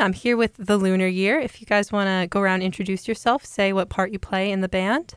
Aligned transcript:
I'm 0.00 0.12
here 0.12 0.36
with 0.36 0.54
the 0.56 0.76
Lunar 0.76 1.06
Year. 1.06 1.38
If 1.40 1.60
you 1.60 1.66
guys 1.66 1.90
want 1.90 2.08
to 2.08 2.28
go 2.28 2.40
around, 2.40 2.62
introduce 2.62 3.08
yourself, 3.08 3.44
say 3.44 3.72
what 3.72 3.88
part 3.88 4.12
you 4.12 4.18
play 4.18 4.50
in 4.50 4.60
the 4.60 4.68
band. 4.68 5.14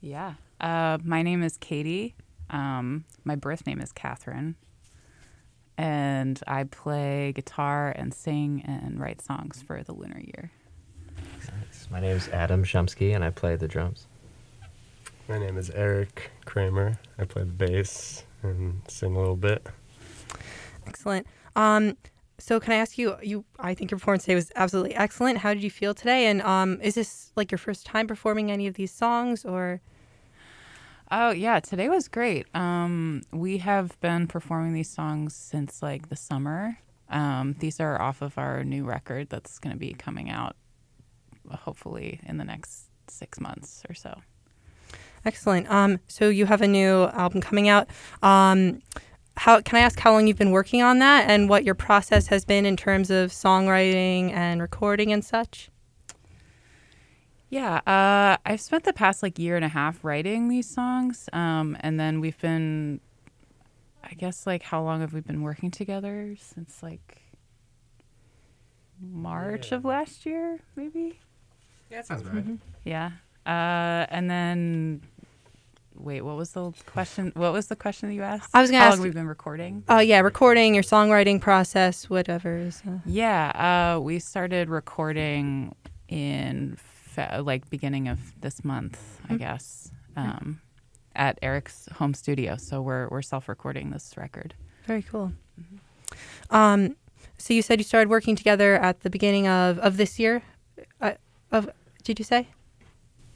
Yeah. 0.00 0.34
Uh, 0.60 0.98
my 1.02 1.22
name 1.22 1.42
is 1.42 1.56
Katie. 1.56 2.14
Um, 2.50 3.04
my 3.24 3.36
birth 3.36 3.66
name 3.66 3.80
is 3.80 3.92
Catherine. 3.92 4.56
And 5.76 6.40
I 6.46 6.64
play 6.64 7.32
guitar 7.34 7.92
and 7.96 8.14
sing 8.14 8.62
and 8.66 9.00
write 9.00 9.20
songs 9.20 9.62
for 9.66 9.82
the 9.82 9.92
Lunar 9.92 10.20
Year. 10.20 10.50
My 11.90 12.00
name 12.00 12.16
is 12.16 12.28
Adam 12.28 12.64
Shumsky, 12.64 13.14
and 13.14 13.24
I 13.24 13.30
play 13.30 13.56
the 13.56 13.68
drums. 13.68 14.06
My 15.28 15.38
name 15.38 15.56
is 15.56 15.70
Eric 15.70 16.30
Kramer. 16.44 16.98
I 17.18 17.24
play 17.24 17.42
the 17.42 17.48
bass 17.48 18.24
and 18.42 18.82
sing 18.88 19.16
a 19.16 19.18
little 19.18 19.36
bit. 19.36 19.66
Excellent. 20.86 21.26
Um, 21.56 21.96
so 22.38 22.60
can 22.60 22.72
I 22.72 22.76
ask 22.76 22.98
you? 22.98 23.16
You, 23.22 23.44
I 23.58 23.74
think 23.74 23.90
your 23.90 23.98
performance 23.98 24.24
today 24.24 24.34
was 24.34 24.50
absolutely 24.56 24.94
excellent. 24.94 25.38
How 25.38 25.54
did 25.54 25.62
you 25.62 25.70
feel 25.70 25.94
today? 25.94 26.26
And 26.26 26.42
um, 26.42 26.80
is 26.82 26.94
this 26.94 27.32
like 27.36 27.50
your 27.50 27.58
first 27.58 27.86
time 27.86 28.06
performing 28.06 28.50
any 28.50 28.66
of 28.66 28.74
these 28.74 28.92
songs, 28.92 29.44
or? 29.44 29.80
Oh 31.10 31.30
yeah, 31.30 31.60
today 31.60 31.88
was 31.88 32.08
great. 32.08 32.46
Um, 32.54 33.22
we 33.32 33.58
have 33.58 33.98
been 34.00 34.26
performing 34.26 34.72
these 34.72 34.88
songs 34.88 35.34
since 35.34 35.82
like 35.82 36.08
the 36.08 36.16
summer. 36.16 36.78
Um, 37.08 37.54
these 37.60 37.78
are 37.80 38.00
off 38.00 38.22
of 38.22 38.36
our 38.38 38.64
new 38.64 38.84
record 38.84 39.28
that's 39.28 39.58
going 39.58 39.72
to 39.72 39.78
be 39.78 39.92
coming 39.92 40.30
out, 40.30 40.56
hopefully 41.50 42.20
in 42.26 42.38
the 42.38 42.44
next 42.44 42.88
six 43.08 43.38
months 43.38 43.82
or 43.88 43.94
so. 43.94 44.22
Excellent. 45.24 45.70
Um, 45.70 46.00
so 46.08 46.28
you 46.28 46.46
have 46.46 46.62
a 46.62 46.68
new 46.68 47.04
album 47.04 47.40
coming 47.40 47.68
out. 47.68 47.88
Um, 48.22 48.82
how 49.36 49.60
can 49.60 49.76
I 49.76 49.80
ask 49.80 49.98
how 49.98 50.12
long 50.12 50.26
you've 50.26 50.38
been 50.38 50.50
working 50.52 50.82
on 50.82 50.98
that, 51.00 51.28
and 51.28 51.48
what 51.48 51.64
your 51.64 51.74
process 51.74 52.28
has 52.28 52.44
been 52.44 52.64
in 52.66 52.76
terms 52.76 53.10
of 53.10 53.30
songwriting 53.30 54.32
and 54.32 54.60
recording 54.62 55.12
and 55.12 55.24
such? 55.24 55.70
Yeah, 57.50 57.76
uh, 57.86 58.36
I've 58.44 58.60
spent 58.60 58.84
the 58.84 58.92
past 58.92 59.22
like 59.22 59.38
year 59.38 59.54
and 59.56 59.64
a 59.64 59.68
half 59.68 60.02
writing 60.04 60.48
these 60.48 60.68
songs, 60.68 61.28
um, 61.32 61.76
and 61.80 62.00
then 62.00 62.20
we've 62.20 62.38
been, 62.40 63.00
I 64.02 64.14
guess, 64.14 64.46
like 64.46 64.62
how 64.64 64.82
long 64.82 65.00
have 65.00 65.12
we 65.12 65.20
been 65.20 65.42
working 65.42 65.70
together 65.70 66.34
since 66.38 66.82
like 66.82 67.22
March 69.00 69.70
Yeah. 69.70 69.78
of 69.78 69.84
last 69.84 70.26
year, 70.26 70.60
maybe. 70.74 71.20
Yeah, 71.90 71.98
that 71.98 72.06
sounds 72.06 72.24
right. 72.24 72.44
Yeah, 72.84 73.10
uh, 73.46 74.06
and 74.10 74.28
then 74.28 75.02
wait, 75.94 76.22
what 76.22 76.36
was 76.36 76.50
the 76.52 76.72
question? 76.86 77.32
What 77.34 77.52
was 77.52 77.66
the 77.68 77.76
question 77.76 78.08
that 78.08 78.14
you 78.14 78.22
asked? 78.22 78.50
I 78.54 78.60
was 78.60 78.70
gonna 78.70 78.82
how 78.82 78.88
ask- 78.88 78.98
long 78.98 79.04
we've 79.04 79.14
been 79.14 79.26
recording. 79.28 79.84
Oh 79.88 80.00
yeah, 80.00 80.20
recording, 80.20 80.74
your 80.74 80.82
songwriting 80.82 81.40
process, 81.40 82.08
whatever 82.10 82.56
is. 82.56 82.82
Uh, 82.86 82.98
Yeah, 83.06 83.94
uh, 83.96 84.00
we 84.00 84.18
started 84.18 84.68
recording 84.68 85.74
in 86.08 86.76
fe- 86.78 87.38
like 87.40 87.68
beginning 87.70 88.08
of 88.08 88.18
this 88.40 88.64
month, 88.64 88.98
I 89.28 89.36
guess, 89.36 89.90
um, 90.16 90.60
at 91.16 91.38
Eric's 91.42 91.88
home 91.94 92.14
studio. 92.14 92.56
So 92.56 92.82
we're 92.82 93.08
we're 93.08 93.22
self 93.22 93.48
recording 93.48 93.90
this 93.90 94.14
record. 94.16 94.54
very 94.86 95.02
cool. 95.02 95.32
Um, 96.50 96.96
so 97.38 97.54
you 97.54 97.62
said 97.62 97.78
you 97.80 97.84
started 97.84 98.08
working 98.10 98.36
together 98.36 98.76
at 98.76 99.00
the 99.00 99.10
beginning 99.10 99.46
of 99.48 99.78
of 99.78 99.96
this 99.96 100.18
year. 100.18 100.42
Uh, 101.00 101.12
of 101.52 101.70
did 102.02 102.18
you 102.18 102.24
say? 102.24 102.48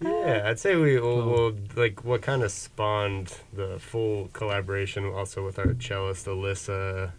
Yeah, 0.01 0.43
I'd 0.47 0.59
say 0.61 0.77
we 0.77 0.99
will, 1.01 1.25
will 1.27 1.57
like 1.75 2.05
what 2.05 2.23
kind 2.23 2.43
of 2.43 2.53
spawned 2.53 3.37
the 3.53 3.79
full 3.81 4.29
collaboration 4.33 5.05
also 5.05 5.45
with 5.45 5.59
our 5.59 5.75
cellist 5.75 6.27
Alyssa 6.27 7.11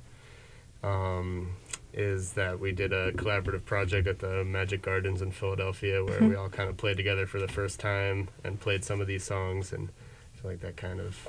um, 0.83 1.55
is 1.93 2.33
that 2.33 2.59
we 2.59 2.71
did 2.71 2.93
a 2.93 3.11
collaborative 3.11 3.65
project 3.65 4.07
at 4.07 4.19
the 4.19 4.45
Magic 4.45 4.81
Gardens 4.81 5.21
in 5.21 5.31
Philadelphia 5.31 6.03
where 6.05 6.21
we 6.21 6.35
all 6.37 6.49
kind 6.49 6.69
of 6.69 6.77
played 6.77 6.95
together 6.95 7.27
for 7.27 7.39
the 7.39 7.47
first 7.47 7.79
time 7.79 8.29
and 8.43 8.59
played 8.59 8.85
some 8.85 9.01
of 9.01 9.07
these 9.07 9.23
songs 9.23 9.73
and 9.73 9.89
I 10.33 10.41
feel 10.41 10.51
like 10.51 10.61
that 10.61 10.77
kind 10.77 11.01
of 11.01 11.27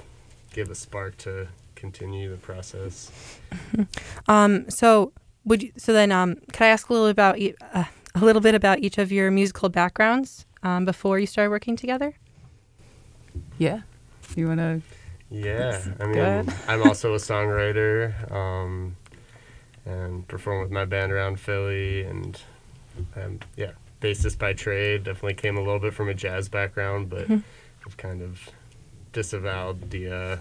gave 0.52 0.70
a 0.70 0.74
spark 0.76 1.16
to 1.18 1.48
continue 1.74 2.30
the 2.30 2.36
process. 2.36 3.10
Um, 4.28 4.68
so 4.70 5.12
would 5.44 5.62
you, 5.62 5.72
so 5.76 5.92
then 5.92 6.12
um, 6.12 6.36
could 6.52 6.62
I 6.62 6.68
ask 6.68 6.88
a 6.88 6.92
little 6.92 7.08
about 7.08 7.38
e- 7.38 7.54
uh, 7.72 7.84
a 8.14 8.24
little 8.24 8.42
bit 8.42 8.54
about 8.54 8.80
each 8.80 8.98
of 8.98 9.10
your 9.10 9.30
musical 9.30 9.68
backgrounds 9.68 10.44
um, 10.62 10.84
before 10.84 11.18
you 11.18 11.26
started 11.26 11.50
working 11.50 11.76
together? 11.76 12.14
Yeah, 13.58 13.80
you 14.36 14.48
want 14.48 14.60
to? 14.60 14.82
Yeah, 15.30 15.80
I 16.00 16.06
mean, 16.06 16.52
I'm 16.68 16.82
also 16.82 17.14
a 17.14 17.18
songwriter 17.28 18.30
um, 18.32 18.96
and 19.84 20.26
perform 20.28 20.62
with 20.62 20.70
my 20.70 20.84
band 20.84 21.12
around 21.12 21.38
Philly, 21.38 22.02
and 22.02 22.40
um, 23.16 23.38
yeah, 23.56 23.72
bassist 24.00 24.38
by 24.38 24.52
trade. 24.52 25.04
Definitely 25.04 25.34
came 25.34 25.56
a 25.56 25.60
little 25.60 25.78
bit 25.78 25.94
from 25.94 26.08
a 26.08 26.14
jazz 26.14 26.48
background, 26.48 27.10
but 27.10 27.28
Mhm. 27.28 27.42
I've 27.86 27.96
kind 27.96 28.22
of 28.22 28.48
disavowed 29.12 29.90
the 29.90 30.12
uh, 30.14 30.36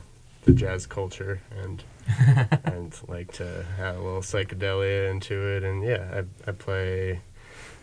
the 0.45 0.53
jazz 0.53 0.85
culture 0.87 1.41
and 1.61 1.83
and 2.63 2.97
like 3.07 3.31
to 3.33 3.65
add 3.79 3.95
a 3.95 3.99
little 4.01 4.21
psychedelia 4.21 5.11
into 5.11 5.35
it. 5.55 5.63
And 5.63 5.83
yeah, 5.83 6.23
I 6.45 6.49
I 6.49 6.53
play 6.53 7.21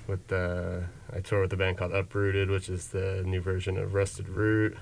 with 0.06 0.26
the 0.28 0.84
I 1.12 1.20
tour 1.20 1.42
with 1.42 1.52
a 1.52 1.56
band 1.56 1.78
called 1.78 1.92
Uprooted, 1.92 2.50
which 2.50 2.68
is 2.68 2.88
the 2.88 3.22
new 3.24 3.40
version 3.40 3.76
of 3.76 3.94
Rusted 3.94 4.28
Root 4.28 4.76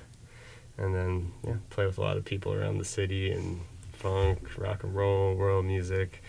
and 0.79 0.95
then 0.95 1.33
yeah, 1.47 1.55
play 1.71 1.87
with 1.87 1.99
a 1.99 2.01
lot 2.01 2.17
of 2.17 2.25
people 2.25 2.53
around 2.53 2.79
the 2.79 2.85
city 2.85 3.31
and 3.31 3.61
funk, 3.93 4.59
rock 4.59 4.83
and 4.83 4.95
roll, 4.95 5.35
world 5.35 5.65
music. 5.65 6.23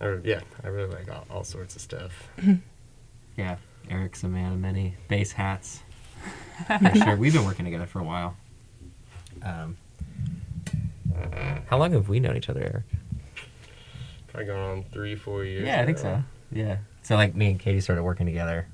Or 0.00 0.20
yeah, 0.24 0.40
I 0.62 0.68
really 0.68 0.90
like 0.90 1.10
all, 1.10 1.26
all 1.30 1.44
sorts 1.44 1.76
of 1.76 1.82
stuff. 1.82 2.28
Yeah, 3.36 3.56
Eric's 3.90 4.22
a 4.22 4.28
man 4.28 4.52
of 4.52 4.58
many 4.58 4.96
bass 5.08 5.32
hats. 5.32 5.82
For 6.66 6.94
sure. 6.94 7.16
We've 7.16 7.32
been 7.32 7.44
working 7.44 7.64
together 7.64 7.86
for 7.86 7.98
a 7.98 8.04
while. 8.04 8.36
Um, 9.42 9.76
how 11.66 11.76
long 11.78 11.92
have 11.92 12.08
we 12.08 12.20
known 12.20 12.36
each 12.36 12.48
other, 12.48 12.60
Eric? 12.60 12.84
Probably 14.28 14.46
going 14.46 14.62
on 14.62 14.84
three, 14.84 15.16
four 15.16 15.44
years. 15.44 15.66
Yeah, 15.66 15.82
I 15.82 15.84
think 15.84 15.98
so. 15.98 16.22
Yeah. 16.50 16.78
So 17.04 17.14
like 17.16 17.34
me 17.34 17.50
and 17.50 17.60
Katie 17.60 17.80
started 17.80 18.02
working 18.02 18.26
together 18.26 18.66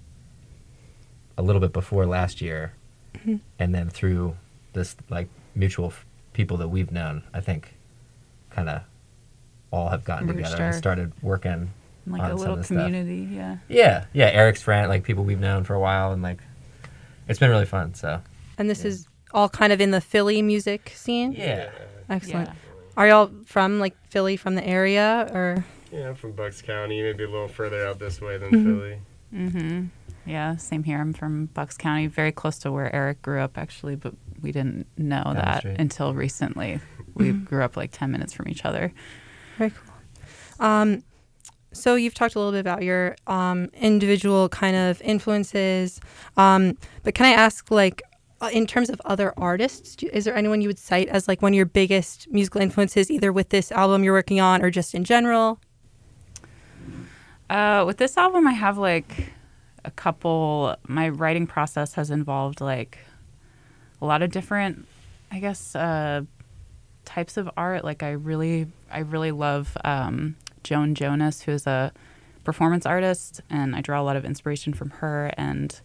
a 1.36 1.42
little 1.42 1.60
bit 1.60 1.72
before 1.72 2.06
last 2.06 2.40
year, 2.40 2.72
mm-hmm. 3.14 3.36
and 3.58 3.74
then 3.74 3.90
through 3.90 4.36
this 4.72 4.96
like 5.08 5.28
mutual 5.54 5.86
f- 5.86 6.06
people 6.32 6.56
that 6.58 6.68
we've 6.68 6.92
known, 6.92 7.22
I 7.34 7.40
think, 7.40 7.74
kind 8.50 8.68
of 8.68 8.82
all 9.72 9.88
have 9.88 10.04
gotten 10.04 10.26
Merged 10.26 10.38
together 10.38 10.64
and 10.64 10.74
started 10.74 11.12
working 11.22 11.70
Like 12.06 12.22
on 12.22 12.26
a 12.26 12.30
some 12.30 12.38
little 12.38 12.54
of 12.54 12.58
the 12.60 12.64
stuff. 12.64 12.76
community, 12.78 13.28
yeah. 13.34 13.56
Yeah, 13.68 14.04
yeah. 14.12 14.26
Eric's 14.26 14.62
friend, 14.62 14.88
like 14.88 15.02
people 15.02 15.24
we've 15.24 15.40
known 15.40 15.64
for 15.64 15.74
a 15.74 15.80
while, 15.80 16.12
and 16.12 16.22
like 16.22 16.38
it's 17.28 17.38
been 17.38 17.50
really 17.50 17.66
fun. 17.66 17.94
So 17.94 18.20
And 18.58 18.68
this 18.70 18.82
Yeah. 18.84 18.88
is 18.88 19.08
all 19.32 19.48
kind 19.48 19.72
of 19.72 19.80
in 19.80 19.90
the 19.92 20.00
Philly 20.00 20.42
music 20.42 20.92
scene. 20.94 21.32
yeah, 21.32 21.70
Excellent. 22.08 22.48
Yeah. 22.48 22.54
Are 22.96 23.08
y'all 23.08 23.30
from 23.46 23.78
like 23.80 23.96
Philly, 24.08 24.36
from 24.36 24.54
the 24.56 24.66
area, 24.66 25.28
or? 25.32 25.64
Yeah, 25.92 26.08
I'm 26.08 26.14
from 26.14 26.32
Bucks 26.32 26.62
County, 26.62 27.02
maybe 27.02 27.24
a 27.24 27.28
little 27.28 27.48
further 27.48 27.86
out 27.86 27.98
this 27.98 28.20
way 28.20 28.38
than 28.38 28.50
Mhm. 28.50 28.64
Philly. 28.64 28.98
Mm-hmm. 29.34 29.84
Yeah, 30.26 30.56
same 30.56 30.84
here. 30.84 30.98
I'm 31.00 31.12
from 31.12 31.46
Bucks 31.46 31.76
County, 31.76 32.06
very 32.06 32.30
close 32.32 32.58
to 32.60 32.70
where 32.72 32.94
Eric 32.94 33.22
grew 33.22 33.40
up, 33.40 33.56
actually, 33.58 33.96
but 33.96 34.14
we 34.40 34.52
didn't 34.52 34.86
know 34.96 35.24
Down 35.24 35.34
that 35.36 35.58
street. 35.58 35.76
until 35.78 36.14
recently. 36.14 36.80
We 37.14 37.32
grew 37.32 37.62
up 37.64 37.76
like 37.76 37.90
10 37.92 38.10
minutes 38.10 38.32
from 38.32 38.48
each 38.48 38.64
other. 38.64 38.92
Very 39.58 39.70
cool. 39.70 40.64
Um, 40.66 41.02
so 41.72 41.94
you've 41.96 42.14
talked 42.14 42.34
a 42.34 42.38
little 42.38 42.52
bit 42.52 42.60
about 42.60 42.82
your 42.82 43.16
um, 43.26 43.66
individual 43.74 44.48
kind 44.48 44.76
of 44.76 45.00
influences, 45.02 46.00
um, 46.36 46.76
but 47.02 47.14
can 47.14 47.26
I 47.26 47.30
ask, 47.32 47.70
like, 47.70 48.02
uh, 48.40 48.48
in 48.52 48.66
terms 48.66 48.88
of 48.90 49.00
other 49.04 49.34
artists, 49.36 49.96
do, 49.96 50.08
is 50.12 50.24
there 50.24 50.34
anyone 50.34 50.60
you 50.62 50.68
would 50.68 50.78
cite 50.78 51.08
as 51.08 51.28
like 51.28 51.42
one 51.42 51.52
of 51.52 51.56
your 51.56 51.66
biggest 51.66 52.26
musical 52.30 52.60
influences, 52.60 53.10
either 53.10 53.32
with 53.32 53.50
this 53.50 53.70
album 53.70 54.02
you're 54.02 54.14
working 54.14 54.40
on 54.40 54.62
or 54.62 54.70
just 54.70 54.94
in 54.94 55.04
general? 55.04 55.60
Uh, 57.50 57.82
with 57.84 57.96
this 57.96 58.16
album, 58.16 58.46
I 58.46 58.52
have 58.52 58.78
like 58.78 59.32
a 59.84 59.90
couple. 59.90 60.76
My 60.86 61.08
writing 61.08 61.48
process 61.48 61.94
has 61.94 62.12
involved 62.12 62.60
like 62.60 62.98
a 64.00 64.06
lot 64.06 64.22
of 64.22 64.30
different, 64.30 64.86
I 65.32 65.40
guess, 65.40 65.74
uh, 65.74 66.22
types 67.04 67.36
of 67.36 67.50
art. 67.56 67.82
Like 67.82 68.04
I 68.04 68.12
really, 68.12 68.68
I 68.88 69.00
really 69.00 69.32
love 69.32 69.76
um, 69.84 70.36
Joan 70.62 70.94
Jonas, 70.94 71.42
who's 71.42 71.66
a 71.66 71.92
performance 72.44 72.86
artist, 72.86 73.40
and 73.50 73.74
I 73.74 73.80
draw 73.80 74.00
a 74.00 74.04
lot 74.04 74.14
of 74.14 74.24
inspiration 74.24 74.72
from 74.72 74.90
her 74.90 75.32
and 75.36 75.80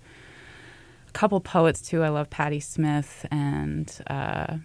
a 1.09 1.11
couple 1.13 1.39
poets 1.39 1.81
too. 1.81 2.03
I 2.03 2.09
love 2.09 2.29
Patti 2.29 2.59
Smith 2.59 3.25
and 3.31 3.91
uh, 4.05 4.57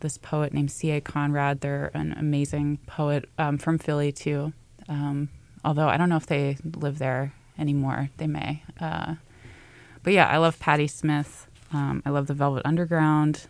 this 0.00 0.16
poet 0.16 0.54
named 0.54 0.70
C.A. 0.70 1.02
Conrad. 1.02 1.60
They're 1.60 1.90
an 1.92 2.14
amazing 2.16 2.78
poet 2.86 3.28
um, 3.36 3.58
from 3.58 3.76
Philly 3.76 4.10
too. 4.10 4.54
Um, 4.88 5.28
although 5.64 5.88
I 5.88 5.96
don't 5.96 6.08
know 6.08 6.16
if 6.16 6.26
they 6.26 6.56
live 6.76 6.98
there 6.98 7.32
anymore. 7.58 8.10
They 8.16 8.26
may. 8.26 8.62
Uh, 8.80 9.16
but 10.02 10.12
yeah, 10.12 10.26
I 10.28 10.38
love 10.38 10.58
Patti 10.58 10.86
Smith. 10.88 11.46
Um, 11.72 12.02
I 12.04 12.10
love 12.10 12.26
the 12.26 12.34
Velvet 12.34 12.62
Underground. 12.64 13.46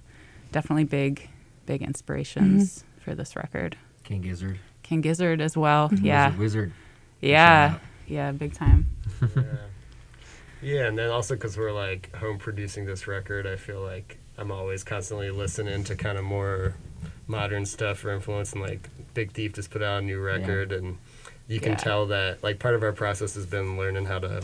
Definitely 0.52 0.84
big, 0.84 1.28
big 1.66 1.82
inspirations 1.82 2.84
for 3.00 3.14
this 3.14 3.34
record. 3.36 3.76
King 4.04 4.20
Gizzard. 4.22 4.58
King 4.82 5.00
Gizzard 5.00 5.40
as 5.40 5.56
well. 5.56 5.88
Mhm. 5.88 6.04
Yeah, 6.04 6.28
Wizard. 6.30 6.38
Wizard. 6.40 6.72
Yeah, 7.20 7.78
yeah, 8.06 8.32
big 8.32 8.52
time. 8.52 8.86
yeah. 9.34 9.42
yeah, 10.62 10.86
and 10.86 10.98
then 10.98 11.10
also 11.10 11.34
because 11.34 11.56
we're 11.56 11.72
like 11.72 12.14
home 12.16 12.38
producing 12.38 12.84
this 12.84 13.06
record, 13.06 13.46
I 13.46 13.56
feel 13.56 13.80
like 13.80 14.18
I'm 14.36 14.50
always 14.50 14.84
constantly 14.84 15.30
listening 15.30 15.84
to 15.84 15.94
kind 15.96 16.18
of 16.18 16.24
more 16.24 16.74
modern 17.26 17.64
stuff 17.64 18.04
or 18.04 18.10
influence. 18.12 18.52
And 18.52 18.60
like 18.62 18.88
Big 19.14 19.32
Thief 19.32 19.52
just 19.54 19.70
put 19.70 19.82
out 19.82 20.02
a 20.02 20.04
new 20.04 20.20
record, 20.20 20.72
and 20.72 20.98
you 21.48 21.60
can 21.60 21.72
Yeah. 21.72 21.78
tell 21.78 22.06
that 22.06 22.42
like 22.42 22.58
part 22.58 22.74
of 22.74 22.82
our 22.82 22.92
process 22.92 23.34
has 23.34 23.46
been 23.46 23.76
learning 23.76 24.06
how 24.06 24.18
to 24.20 24.42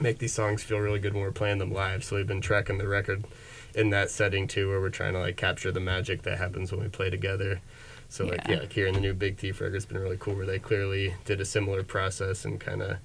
make 0.00 0.18
these 0.18 0.32
songs 0.32 0.62
feel 0.62 0.78
really 0.78 0.98
good 0.98 1.14
when 1.14 1.22
we're 1.22 1.30
playing 1.32 1.58
them 1.58 1.72
live. 1.72 2.02
So 2.04 2.16
we've 2.16 2.26
been 2.26 2.40
tracking 2.40 2.78
the 2.78 2.88
record 2.88 3.24
in 3.74 3.90
that 3.90 4.10
setting 4.10 4.46
too, 4.48 4.68
where 4.68 4.80
we're 4.80 4.88
trying 4.90 5.12
to 5.14 5.20
like 5.20 5.36
capture 5.36 5.70
the 5.70 5.80
magic 5.80 6.22
that 6.22 6.38
happens 6.38 6.72
when 6.72 6.80
we 6.80 6.88
play 6.88 7.10
together. 7.10 7.60
So 8.08 8.24
like 8.24 8.42
Yeah. 8.48 8.54
yeah, 8.54 8.60
like 8.60 8.72
hearing 8.72 8.94
the 8.94 9.00
new 9.00 9.14
Big 9.14 9.36
Thief 9.38 9.60
record's 9.60 9.86
been 9.86 9.98
really 9.98 10.16
cool, 10.18 10.34
where 10.34 10.46
they 10.46 10.58
clearly 10.58 11.14
did 11.24 11.40
a 11.40 11.44
similar 11.44 11.82
process 11.82 12.44
and 12.44 12.60
kind 12.60 12.82
of, 12.82 12.98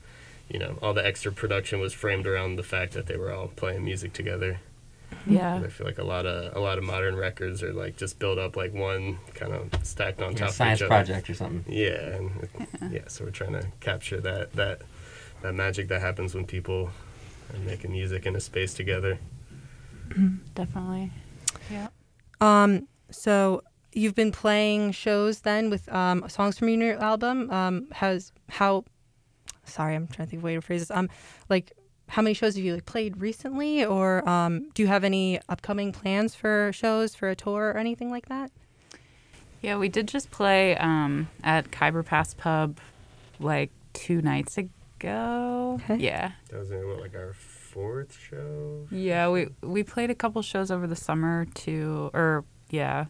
you 0.50 0.58
know, 0.60 0.78
all 0.82 0.94
the 0.94 1.06
extra 1.06 1.32
production 1.32 1.80
was 1.80 1.94
framed 1.94 2.26
around 2.26 2.56
the 2.56 2.64
fact 2.64 2.94
that 2.94 3.06
they 3.08 3.18
were 3.18 3.32
all 3.32 3.48
playing 3.50 3.84
music 3.86 4.14
together. 4.14 4.60
Yeah, 5.26 5.56
And 5.56 5.66
I 5.66 5.70
feel 5.70 5.86
like 5.86 5.98
a 5.98 6.04
lot 6.04 6.26
of 6.26 6.56
a 6.56 6.60
lot 6.60 6.78
of 6.78 6.84
modern 6.84 7.16
records 7.16 7.62
are 7.62 7.74
like 7.74 7.98
just 7.98 8.20
built 8.20 8.38
up 8.40 8.56
like 8.56 8.74
one 8.74 9.20
kind 9.34 9.54
of 9.54 9.70
stacked 9.86 10.22
on 10.22 10.30
Like 10.30 10.38
top 10.38 10.48
a 10.48 10.50
of 10.50 10.56
science 10.56 10.80
each 10.80 10.84
other. 10.84 10.90
project 10.90 11.30
or 11.30 11.34
something. 11.34 11.64
Yeah, 11.68 12.16
and 12.16 12.32
it- 12.44 12.92
yeah, 12.92 13.02
so 13.08 13.26
we're 13.26 13.32
trying 13.32 13.54
to 13.54 13.68
capture 13.80 14.20
that 14.22 14.54
that 14.54 14.82
that 15.42 15.54
magic 15.54 15.88
that 15.90 16.02
happens 16.02 16.34
when 16.36 16.46
people 16.46 16.90
are 17.54 17.60
making 17.60 17.92
music 17.92 18.26
in 18.26 18.36
a 18.36 18.40
space 18.40 18.74
together. 18.74 19.20
definitely. 20.56 21.12
Yeah. 21.72 21.88
Um, 22.42 22.88
so 23.12 23.62
you've 23.94 24.16
been 24.16 24.32
playing 24.32 24.92
shows 24.92 25.42
then 25.42 25.70
with 25.70 25.92
um, 25.94 26.28
songs 26.30 26.58
from 26.58 26.70
your 26.70 26.78
new 26.78 26.94
album. 26.94 27.50
Um, 27.52 27.88
has 27.92 28.32
how? 28.50 28.86
Sorry, 29.66 29.96
I'm 29.96 30.08
trying 30.08 30.28
to 30.28 30.32
think 30.32 30.40
of 30.40 30.44
a 30.44 30.46
way 30.46 30.56
to 30.56 30.62
phrase 30.62 30.82
this. 30.82 30.92
Um, 30.92 31.10
like 31.50 31.74
how 32.10 32.22
many 32.22 32.34
shows 32.34 32.56
have 32.56 32.64
you 32.64 32.74
like 32.74 32.86
played 32.86 33.22
recently, 33.22 33.86
or 33.86 34.28
um, 34.28 34.70
do 34.74 34.82
you 34.82 34.88
have 34.88 35.04
any 35.04 35.40
upcoming 35.48 35.92
plans 35.92 36.36
for 36.36 36.72
shows 36.74 37.16
for 37.16 37.30
a 37.30 37.36
tour 37.36 37.70
or 37.70 37.78
anything 37.78 38.10
like 38.10 38.28
that? 38.28 38.52
Yeah, 39.62 39.78
we 39.78 39.90
did 39.90 40.08
just 40.08 40.32
play 40.32 40.76
um, 40.78 41.30
at 41.44 41.72
Khyber 41.72 42.04
Pass 42.04 42.34
Pub 42.34 42.80
like 43.40 43.72
two 43.94 44.22
nights 44.22 44.58
ago. 44.58 45.80
Okay. 45.84 45.98
Yeah. 45.98 46.32
That 46.50 46.60
was 46.60 46.70
what 46.70 47.00
like 47.00 47.16
our 47.16 47.34
fourth 47.34 48.18
show. 48.18 48.88
Yeah, 48.92 49.30
we 49.30 49.48
we 49.62 49.84
played 49.84 50.10
a 50.10 50.16
couple 50.16 50.42
shows 50.42 50.72
over 50.72 50.88
the 50.88 50.96
summer 50.96 51.46
too, 51.54 52.10
or 52.14 52.44
yeah. 52.70 53.06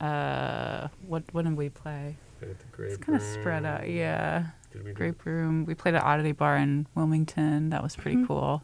Uh, 0.00 0.88
what 1.06 1.22
when 1.32 1.44
did 1.44 1.56
we 1.56 1.68
play? 1.68 2.16
At 2.42 2.58
the 2.58 2.82
It's 2.82 2.96
kind 2.98 3.16
of 3.16 3.22
spread 3.22 3.64
out. 3.64 3.88
Yeah, 3.88 4.46
Did 4.74 4.82
we 4.84 4.90
do- 4.90 4.94
Grape 4.94 5.24
Room. 5.24 5.64
We 5.64 5.74
played 5.74 5.94
at 5.94 6.02
Oddity 6.02 6.32
Bar 6.32 6.56
in 6.56 6.86
Wilmington. 6.94 7.70
That 7.70 7.82
was 7.82 7.94
pretty 7.96 8.18
Mhm. 8.18 8.26
cool. 8.26 8.62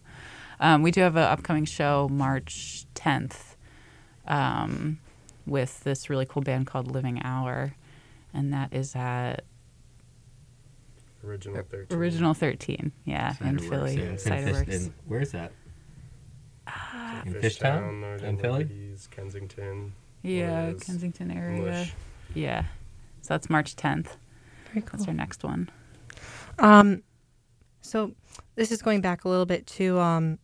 Um, 0.59 0.83
we 0.83 0.91
do 0.91 1.01
have 1.03 1.17
an 1.17 1.23
upcoming 1.23 1.65
show 1.65 2.09
March 2.11 2.85
10th 2.95 3.57
um, 4.27 4.99
with 5.47 5.83
this 5.85 6.11
really 6.11 6.27
cool 6.27 6.43
band 6.43 6.67
called 6.67 6.91
Living 6.91 7.23
Hour, 7.23 7.75
and 8.35 8.53
that 8.53 8.73
is 8.75 8.95
at 8.95 9.45
Original 11.25 11.63
thirteen. 11.63 11.99
Original 11.99 12.35
13. 12.35 12.93
Yeah, 13.05 13.31
in 13.31 13.37
Cider 13.37 13.53
Works, 13.57 13.67
Philly. 13.69 13.97
yeah. 13.97 14.03
In 14.11 14.19
Cider 14.19 14.73
in- 14.73 14.95
where's 15.07 15.33
that? 15.33 15.53
in 17.27 17.35
Fishtown, 17.35 17.41
Fishtown? 17.43 18.01
Northern 18.01 18.29
In 18.31 18.37
Philly? 18.39 18.59
Liberties, 18.65 19.09
Kensington. 19.11 19.93
Yeah, 20.23 20.67
Whereas 20.67 20.83
Kensington 20.83 21.31
area. 21.31 21.63
Mush. 21.63 21.93
Yeah. 22.35 22.65
So 23.23 23.35
that's 23.35 23.51
March 23.51 23.77
10th. 23.77 24.17
Very 24.73 24.83
cool. 24.83 24.99
That's 24.99 25.09
our 25.09 25.15
next 25.15 25.43
one. 25.45 25.69
Um, 26.61 27.03
so 27.81 28.13
this 28.55 28.71
is 28.71 28.83
going 28.83 29.01
back 29.01 29.25
a 29.25 29.29
little 29.29 29.47
bit 29.47 29.67
to 29.67 29.99
um, 29.99 30.39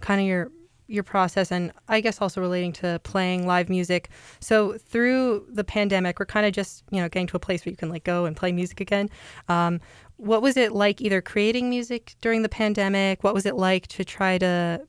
kind 0.00 0.20
of 0.20 0.26
your 0.26 0.50
your 0.88 1.04
process, 1.04 1.52
and 1.52 1.72
I 1.88 2.00
guess 2.00 2.20
also 2.20 2.40
relating 2.40 2.72
to 2.74 3.00
playing 3.04 3.46
live 3.46 3.68
music. 3.68 4.10
So 4.40 4.76
through 4.76 5.46
the 5.48 5.62
pandemic, 5.62 6.18
we're 6.18 6.26
kind 6.26 6.44
of 6.44 6.52
just 6.52 6.82
you 6.90 7.00
know 7.00 7.08
getting 7.08 7.28
to 7.28 7.36
a 7.36 7.40
place 7.40 7.64
where 7.64 7.70
you 7.70 7.76
can 7.76 7.88
like 7.88 8.04
go 8.04 8.24
and 8.24 8.36
play 8.36 8.52
music 8.52 8.80
again. 8.80 9.08
Um, 9.48 9.80
what 10.16 10.42
was 10.42 10.56
it 10.56 10.72
like 10.72 11.00
either 11.00 11.22
creating 11.22 11.70
music 11.70 12.16
during 12.20 12.42
the 12.42 12.48
pandemic? 12.48 13.22
What 13.22 13.34
was 13.34 13.46
it 13.46 13.54
like 13.54 13.86
to 13.88 14.04
try 14.04 14.36
to 14.38 14.82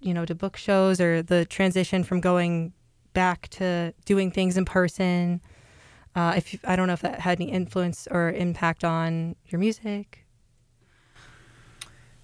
you 0.00 0.14
know 0.14 0.24
to 0.24 0.34
book 0.34 0.56
shows 0.56 1.00
or 1.00 1.22
the 1.22 1.44
transition 1.44 2.04
from 2.04 2.20
going 2.20 2.72
back 3.12 3.48
to 3.48 3.92
doing 4.04 4.30
things 4.30 4.56
in 4.56 4.64
person? 4.64 5.40
Uh, 6.16 6.32
if 6.36 6.52
you, 6.54 6.58
I 6.64 6.74
don't 6.76 6.86
know 6.86 6.94
if 6.94 7.02
that 7.02 7.20
had 7.20 7.40
any 7.40 7.50
influence 7.52 8.08
or 8.10 8.32
impact 8.32 8.82
on 8.84 9.36
your 9.48 9.58
music. 9.58 10.24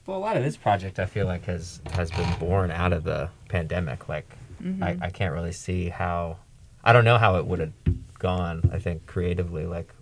Well, 0.06 0.16
a 0.16 0.18
lot 0.18 0.36
of 0.36 0.42
this 0.42 0.56
project 0.56 0.98
I 0.98 1.06
feel 1.06 1.26
like 1.26 1.44
has 1.44 1.80
has 1.92 2.10
been 2.10 2.38
born 2.40 2.70
out 2.70 2.92
of 2.92 3.04
the 3.04 3.28
pandemic. 3.48 4.08
Like, 4.08 4.26
Mm-hmm. 4.62 4.82
I, 4.84 4.96
I 5.02 5.10
can't 5.10 5.32
really 5.34 5.50
see 5.52 5.88
how. 5.88 6.36
I 6.84 6.92
don't 6.92 7.04
know 7.04 7.18
how 7.18 7.34
it 7.36 7.46
would 7.46 7.58
have 7.58 7.72
gone. 8.20 8.70
I 8.72 8.78
think 8.78 9.06
creatively, 9.06 9.66
like 9.66 9.92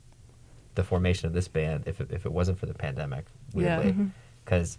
the 0.75 0.85
formation 0.85 1.27
of 1.27 1.33
this 1.33 1.49
band, 1.49 1.85
if 1.87 1.99
it, 2.01 2.11
if 2.13 2.27
it 2.27 2.33
wasn't 2.33 2.59
for 2.59 2.67
the 2.67 2.75
pandemic, 2.75 3.25
Yeah. 3.55 3.79
weirdly, 3.81 4.11
because 4.45 4.77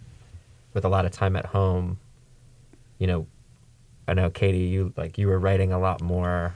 with 0.72 0.84
a 0.84 0.88
lot 0.88 1.04
of 1.04 1.10
time 1.10 1.34
at 1.34 1.46
home, 1.46 1.98
you 2.98 3.08
know, 3.08 3.26
I 4.06 4.14
know 4.14 4.30
Katie, 4.30 4.58
you 4.66 4.92
like 4.96 5.18
you 5.18 5.26
were 5.26 5.38
writing 5.40 5.72
a 5.72 5.78
lot 5.80 6.00
more. 6.00 6.54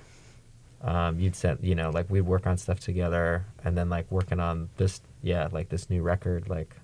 Um, 0.86 1.18
you'd 1.20 1.34
sent, 1.36 1.62
you 1.64 1.74
know, 1.74 1.90
like 1.90 2.08
we'd 2.08 2.20
work 2.22 2.46
on 2.46 2.56
stuff 2.56 2.78
together, 2.80 3.44
and 3.64 3.76
then 3.76 3.88
like 3.90 4.10
working 4.10 4.40
on 4.40 4.68
this, 4.78 5.00
yeah, 5.22 5.48
like 5.52 5.68
this 5.68 5.90
new 5.90 6.00
record, 6.02 6.48
like 6.48 6.74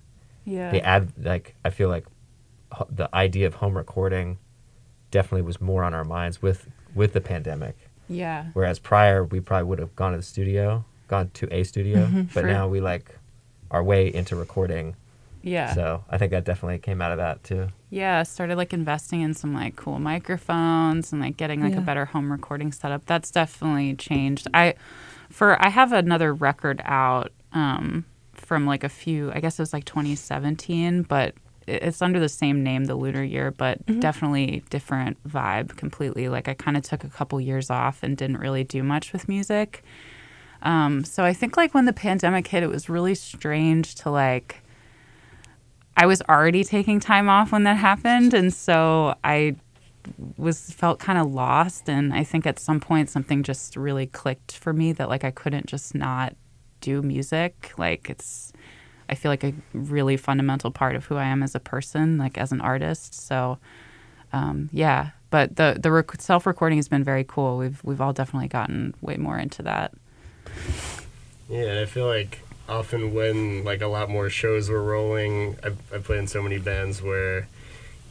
Yeah. 0.45 0.71
the 0.71 0.81
ad 0.85 1.13
like 1.23 1.55
i 1.63 1.69
feel 1.69 1.87
like 1.87 2.05
ho- 2.73 2.87
the 2.93 3.07
idea 3.15 3.47
of 3.47 3.53
home 3.55 3.77
recording 3.77 4.37
definitely 5.09 5.43
was 5.43 5.61
more 5.61 5.83
on 5.85 5.93
our 5.93 6.03
minds 6.03 6.41
with 6.41 6.67
with 6.93 7.13
the 7.13 7.21
pandemic 7.21 7.77
yeah. 8.09 8.47
whereas 8.53 8.77
prior 8.77 9.23
we 9.23 9.39
probably 9.39 9.63
would 9.69 9.79
have 9.79 9.95
gone 9.95 10.11
to 10.11 10.17
the 10.17 10.23
studio 10.35 10.83
gone 11.07 11.29
to 11.33 11.47
a 11.49 11.63
studio 11.63 12.09
but 12.33 12.41
For- 12.41 12.47
now 12.57 12.67
we 12.67 12.81
like 12.81 13.17
are 13.71 13.81
way 13.83 14.13
into 14.13 14.35
recording 14.35 14.95
Yeah. 15.43 15.73
so 15.73 16.03
i 16.09 16.17
think 16.17 16.31
that 16.31 16.45
definitely 16.45 16.79
came 16.79 17.01
out 17.01 17.11
of 17.11 17.17
that 17.19 17.43
too 17.43 17.67
Yeah, 17.91 18.23
started 18.23 18.55
like 18.57 18.73
investing 18.73 19.21
in 19.21 19.33
some 19.35 19.53
like 19.53 19.75
cool 19.75 19.99
microphones 19.99 21.11
and 21.11 21.21
like 21.21 21.37
getting 21.37 21.61
like 21.61 21.73
Yeah. 21.73 21.79
a 21.79 21.81
better 21.81 22.05
home 22.05 22.31
recording 22.31 22.71
setup. 22.71 23.05
That's 23.05 23.29
definitely 23.29 23.93
changed. 23.95 24.47
I 24.53 24.73
for 25.29 25.61
I 25.63 25.69
have 25.69 25.91
another 25.93 26.33
record 26.33 26.81
out 26.85 27.31
um 27.51 28.05
from 28.33 28.65
like 28.65 28.83
a 28.83 28.89
few 28.89 29.31
I 29.31 29.39
guess 29.41 29.59
it 29.59 29.61
was 29.61 29.73
like 29.73 29.85
2017, 29.85 31.03
but 31.03 31.35
it's 31.67 32.01
under 32.01 32.19
the 32.19 32.27
same 32.29 32.63
name, 32.63 32.85
the 32.85 32.95
Lunar 32.95 33.23
Year, 33.23 33.51
but 33.51 33.77
definitely 33.99 34.63
different 34.69 35.17
vibe 35.27 35.77
completely. 35.77 36.27
Like 36.29 36.47
I 36.49 36.53
kind 36.55 36.75
of 36.75 36.83
took 36.83 37.03
a 37.03 37.09
couple 37.09 37.39
years 37.39 37.69
off 37.69 38.01
and 38.03 38.17
didn't 38.17 38.37
really 38.37 38.63
do 38.63 38.81
much 38.83 39.13
with 39.13 39.29
music. 39.29 39.83
Um, 40.63 41.03
so 41.03 41.23
I 41.23 41.33
think 41.33 41.57
like 41.57 41.73
when 41.73 41.85
the 41.85 41.93
pandemic 41.93 42.47
hit, 42.47 42.63
it 42.63 42.69
was 42.69 42.89
really 42.89 43.15
strange 43.15 43.95
to 43.95 44.09
like 44.09 44.61
I 45.95 46.05
was 46.05 46.21
already 46.23 46.63
taking 46.63 46.99
time 46.99 47.29
off 47.29 47.51
when 47.51 47.63
that 47.63 47.77
happened, 47.77 48.33
and 48.33 48.53
so 48.53 49.15
I 49.23 49.55
was 50.37 50.71
felt 50.71 50.99
kind 50.99 51.19
of 51.19 51.31
lost. 51.31 51.89
And 51.89 52.13
I 52.13 52.23
think 52.23 52.45
at 52.45 52.59
some 52.59 52.79
point 52.79 53.09
something 53.09 53.43
just 53.43 53.75
really 53.75 54.07
clicked 54.07 54.57
for 54.57 54.73
me 54.73 54.91
that 54.93 55.09
like 55.09 55.23
I 55.23 55.31
couldn't 55.31 55.67
just 55.67 55.95
not 55.95 56.35
do 56.81 57.01
music. 57.01 57.73
Like 57.77 58.09
it's, 58.09 58.51
I 59.09 59.15
feel 59.15 59.31
like 59.31 59.43
a 59.43 59.53
really 59.73 60.17
fundamental 60.17 60.71
part 60.71 60.95
of 60.95 61.05
who 61.05 61.15
I 61.15 61.25
am 61.25 61.43
as 61.43 61.55
a 61.55 61.59
person, 61.59 62.17
like 62.17 62.37
as 62.37 62.51
an 62.51 62.61
artist. 62.61 63.13
So, 63.13 63.59
um, 64.31 64.69
yeah. 64.71 65.11
But 65.29 65.55
the 65.55 65.77
the 65.81 65.91
rec- 65.91 66.21
self 66.21 66.45
recording 66.45 66.77
has 66.77 66.87
been 66.87 67.03
very 67.03 67.23
cool. 67.23 67.57
We've 67.57 67.83
we've 67.83 68.01
all 68.01 68.13
definitely 68.13 68.49
gotten 68.49 68.93
way 69.01 69.17
more 69.17 69.37
into 69.39 69.63
that. 69.63 69.93
Yeah, 71.49 71.81
I 71.81 71.85
feel 71.85 72.05
like 72.05 72.39
often 72.73 73.13
when 73.13 73.63
like 73.63 73.81
a 73.81 73.87
lot 73.87 74.09
more 74.09 74.29
shows 74.29 74.69
were 74.69 74.83
rolling, 74.83 75.57
I've, 75.63 75.77
I've 75.93 76.03
played 76.03 76.19
in 76.19 76.27
so 76.27 76.41
many 76.41 76.57
bands 76.57 77.01
where 77.01 77.47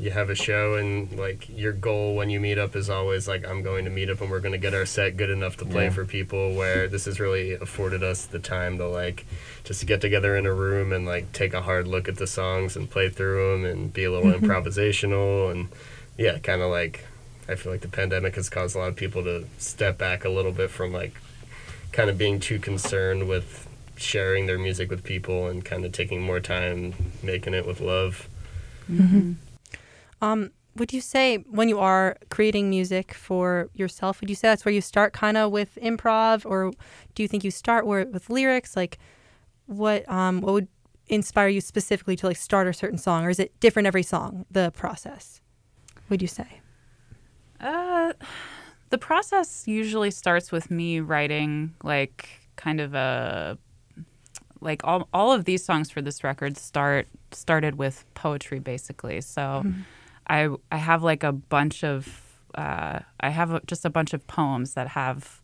you 0.01 0.11
have 0.11 0.31
a 0.31 0.35
show 0.35 0.75
and 0.75 1.17
like 1.19 1.49
your 1.49 1.73
goal 1.73 2.17
when 2.17 2.31
you 2.31 2.41
meet 2.41 2.59
up 2.59 2.75
is 2.75 2.89
always 2.89 3.29
like 3.29 3.47
I'm 3.47 3.63
going 3.63 3.85
to 3.85 3.91
meet 3.91 4.09
up 4.09 4.21
and 4.21 4.31
we're 4.31 4.41
going 4.41 4.53
to 4.53 4.59
get 4.59 4.75
our 4.75 4.87
set 4.87 5.17
good 5.17 5.31
enough 5.31 5.57
to 5.59 5.65
play 5.65 5.85
Yeah. 5.85 5.91
for 5.91 6.05
people. 6.05 6.55
Where 6.55 6.89
this 6.89 7.05
has 7.05 7.21
really 7.21 7.53
afforded 7.53 8.03
us 8.03 8.25
the 8.25 8.39
time 8.39 8.79
to 8.79 8.89
like 8.89 9.27
just 9.65 9.85
get 9.87 10.01
together 10.01 10.37
in 10.37 10.47
a 10.47 10.53
room 10.53 10.93
and 10.93 11.07
like 11.07 11.33
take 11.33 11.55
a 11.55 11.63
hard 11.63 11.87
look 11.87 12.09
at 12.09 12.17
the 12.17 12.27
songs 12.27 12.77
and 12.77 12.91
play 12.91 13.09
through 13.09 13.53
them 13.53 13.65
and 13.65 13.93
be 13.93 14.05
a 14.05 14.11
little 14.11 14.31
mm-hmm. 14.31 14.45
improvisational 14.45 15.51
and 15.51 15.69
yeah, 16.17 16.39
kind 16.39 16.63
of 16.63 16.71
like 16.71 17.05
I 17.49 17.57
feel 17.57 17.73
like 17.73 17.83
the 17.83 17.89
pandemic 17.89 18.37
has 18.37 18.49
caused 18.49 18.77
a 18.77 18.79
lot 18.79 18.89
of 18.89 18.97
people 18.97 19.23
to 19.25 19.45
step 19.59 19.99
back 19.99 20.25
a 20.25 20.31
little 20.31 20.53
bit 20.53 20.71
from 20.71 20.93
like 20.93 21.15
kind 21.93 22.09
of 22.09 22.17
being 22.17 22.41
too 22.41 22.59
concerned 22.59 23.29
with 23.29 23.69
sharing 24.03 24.47
their 24.47 24.59
music 24.59 24.91
with 24.91 25.05
people 25.05 25.47
and 25.47 25.65
kind 25.65 25.85
of 25.85 25.93
taking 25.93 26.21
more 26.21 26.41
time 26.41 26.95
making 27.23 27.55
it 27.55 27.67
with 27.67 27.81
love. 27.81 28.29
Um, 30.21 30.51
would 30.77 30.93
you 30.93 31.01
say 31.01 31.39
when 31.51 31.69
you 31.69 31.79
are 31.79 32.17
creating 32.31 32.71
music 32.71 33.15
for 33.15 33.69
yourself, 33.75 34.21
would 34.21 34.31
you 34.31 34.37
say 34.37 34.49
that's 34.49 34.65
where 34.65 34.73
you 34.73 34.81
start 34.81 35.13
kind 35.13 35.37
of 35.37 35.51
with 35.51 35.77
improv, 35.83 36.47
or 36.47 36.73
do 37.15 37.23
you 37.23 37.29
think 37.29 37.45
you 37.45 37.51
start 37.51 37.87
where, 37.87 38.07
with 38.07 38.31
lyrics? 38.31 38.77
Like, 38.77 38.99
what 39.67 40.09
um, 40.09 40.41
what 40.41 40.53
would 40.55 40.69
inspire 41.09 41.49
you 41.49 41.61
specifically 41.61 42.17
to 42.17 42.27
like 42.27 42.37
start 42.37 42.67
a 42.67 42.73
certain 42.73 42.99
song, 42.99 43.25
or 43.25 43.31
is 43.31 43.39
it 43.39 43.59
different 43.61 43.87
every 43.87 44.03
song? 44.03 44.47
The 44.51 44.71
process, 44.73 45.41
would 46.09 46.23
you 46.23 46.29
say? 46.29 46.61
Uh, 47.61 48.13
the 48.91 48.99
process 48.99 49.67
usually 49.67 50.11
starts 50.11 50.51
with 50.51 50.71
me 50.71 51.01
writing 51.01 51.75
like 51.83 52.29
kind 52.57 52.81
of 52.81 52.95
a 52.95 53.59
like 54.63 54.83
all 54.85 55.09
all 55.13 55.33
of 55.33 55.45
these 55.45 55.65
songs 55.65 55.91
for 55.91 56.01
this 56.01 56.23
record 56.25 56.57
start 56.57 57.09
started 57.33 57.75
with 57.77 58.05
poetry 58.15 58.59
basically. 58.59 59.21
So 59.21 59.65
I 60.29 60.49
I 60.71 60.77
have 60.77 61.03
like 61.03 61.23
a 61.23 61.33
bunch 61.33 61.85
of 61.85 62.23
uh, 62.55 63.01
I 63.21 63.31
have 63.31 63.53
a, 63.53 63.61
just 63.67 63.85
a 63.85 63.91
bunch 63.91 64.13
of 64.13 64.27
poems 64.27 64.75
that 64.75 64.89
have 64.89 65.41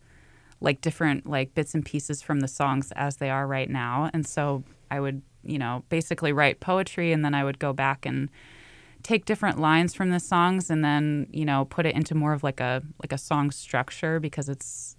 like 0.61 0.81
different 0.81 1.27
like 1.27 1.53
bits 1.53 1.73
and 1.73 1.85
pieces 1.85 2.21
from 2.21 2.39
the 2.39 2.47
songs 2.47 2.91
as 2.95 3.17
they 3.17 3.29
are 3.29 3.47
right 3.47 3.69
now, 3.69 4.09
and 4.13 4.25
so 4.25 4.63
I 4.89 4.99
would 4.99 5.21
you 5.43 5.57
know 5.57 5.83
basically 5.89 6.33
write 6.33 6.59
poetry 6.59 7.11
and 7.11 7.23
then 7.23 7.33
I 7.33 7.43
would 7.43 7.59
go 7.59 7.73
back 7.73 8.05
and 8.05 8.29
take 9.03 9.23
different 9.25 9.57
lines 9.57 9.93
from 9.93 10.09
the 10.09 10.19
songs 10.19 10.69
and 10.69 10.83
then 10.83 11.27
you 11.31 11.45
know 11.45 11.65
put 11.65 11.85
it 11.85 11.95
into 11.95 12.15
more 12.15 12.33
of 12.33 12.43
like 12.43 12.59
a 12.59 12.83
like 13.01 13.13
a 13.13 13.17
song 13.17 13.51
structure 13.51 14.19
because 14.19 14.49
it's 14.49 14.97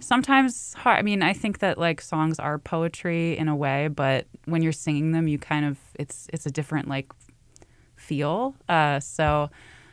sometimes 0.00 0.74
hard 0.74 0.98
i 0.98 1.02
mean 1.02 1.22
i 1.22 1.32
think 1.32 1.58
that 1.58 1.78
like 1.78 2.00
songs 2.00 2.38
are 2.38 2.58
poetry 2.58 3.36
in 3.36 3.48
a 3.48 3.56
way 3.56 3.88
but 3.88 4.26
when 4.44 4.62
you're 4.62 4.72
singing 4.72 5.12
them 5.12 5.28
you 5.28 5.38
kind 5.38 5.64
of 5.64 5.78
it's 5.94 6.28
it's 6.32 6.46
a 6.46 6.50
different 6.50 6.88
like 6.88 7.12
feel. 7.96 8.54
Uh 8.68 9.00
so 9.00 9.50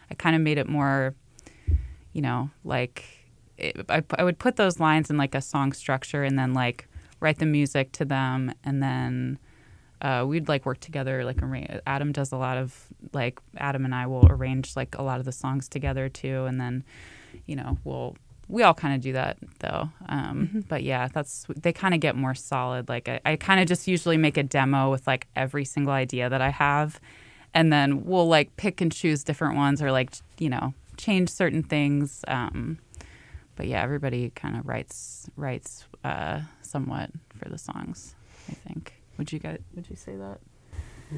i 0.10 0.14
kind 0.16 0.36
of 0.36 0.42
made 0.42 0.58
it 0.58 0.68
more 0.68 1.16
you 2.14 2.22
know 2.22 2.50
like 2.64 3.06
it, 3.58 3.86
I, 3.90 4.04
I 4.18 4.24
would 4.24 4.40
put 4.40 4.56
those 4.56 4.80
lines 4.80 5.10
in 5.10 5.18
like 5.18 5.36
a 5.36 5.42
song 5.42 5.72
structure 5.72 6.24
and 6.24 6.38
then 6.38 6.54
like 6.54 6.88
write 7.20 7.38
the 7.38 7.46
music 7.46 7.92
to 7.94 8.06
them. 8.06 8.54
And 8.64 8.84
then 8.84 9.40
uh, 10.02 10.26
we'd 10.28 10.50
like 10.50 10.66
work 10.66 10.80
together 10.80 11.24
like 11.24 11.38
adam 11.86 12.12
does 12.12 12.32
a 12.32 12.38
lot 12.38 12.58
of 12.58 12.88
like 13.14 13.40
adam 13.58 13.86
and 13.86 13.94
i 13.94 14.08
will 14.08 14.26
arrange 14.32 14.76
like 14.76 14.98
a 14.98 15.04
lot 15.04 15.20
of 15.20 15.26
the 15.26 15.32
songs 15.32 15.70
together 15.70 16.10
too. 16.10 16.46
And 16.46 16.60
then 16.60 16.84
you 17.46 17.56
know 17.56 17.78
we'll 17.84 18.16
we 18.52 18.64
all 18.64 18.74
kind 18.74 18.94
of 18.94 19.02
do 19.02 19.14
that 19.14 19.38
though. 19.60 19.90
Um, 20.10 20.66
but 20.68 20.84
yeah 20.84 21.08
that's 21.14 21.46
they 21.56 21.72
kind 21.74 21.94
of 21.94 22.00
get 22.02 22.16
more 22.16 22.36
solid 22.36 22.90
like 22.90 23.08
i, 23.08 23.20
I 23.26 23.36
kind 23.38 23.60
of 23.62 23.68
just 23.68 23.88
usually 23.88 24.18
make 24.18 24.38
a 24.38 24.44
demo 24.44 24.92
with 24.92 25.08
like 25.08 25.28
every 25.36 25.66
single 25.66 25.94
idea 25.94 26.30
that 26.30 26.42
i 26.42 26.50
have. 26.50 27.00
And 27.54 27.72
then 27.74 28.06
we'll 28.06 28.28
like 28.28 28.56
pick 28.58 28.80
and 28.82 28.92
choose 28.92 29.24
different 29.24 29.56
ones 29.56 29.82
or 29.82 29.92
like 29.92 30.12
you 30.38 30.50
know 30.50 30.74
change 30.98 31.30
certain 31.30 31.64
things. 31.64 32.24
Um, 32.28 32.78
but 33.56 33.68
yeah 33.68 33.82
everybody 33.82 34.32
kind 34.36 34.56
of 34.58 34.66
writes 34.68 35.30
writes 35.36 35.86
uh, 36.04 36.42
somewhat 36.62 37.10
for 37.38 37.50
the 37.50 37.58
songs 37.58 38.16
i 38.50 38.54
think. 38.54 38.94
Would 39.18 39.32
you 39.32 39.40
get 39.40 39.62
would 39.76 39.88
you 39.90 39.96
say 39.96 40.16
that? 40.16 40.40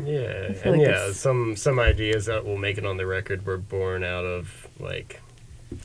Yeah, 0.03 0.51
and 0.63 0.71
like 0.71 0.81
yeah, 0.81 1.03
it's- 1.09 1.17
some 1.17 1.55
some 1.55 1.79
ideas 1.79 2.25
that 2.25 2.43
will 2.45 2.57
make 2.57 2.77
it 2.79 2.85
on 2.85 2.97
the 2.97 3.05
record 3.05 3.45
were 3.45 3.57
born 3.59 4.03
out 4.03 4.25
of 4.25 4.67
like 4.79 5.21